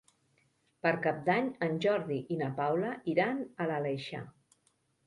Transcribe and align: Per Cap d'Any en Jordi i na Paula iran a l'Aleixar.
Per 0.87 0.93
Cap 1.03 1.19
d'Any 1.27 1.51
en 1.67 1.77
Jordi 1.87 2.19
i 2.37 2.41
na 2.43 2.51
Paula 2.63 2.91
iran 3.17 3.47
a 3.67 3.71
l'Aleixar. 3.75 4.29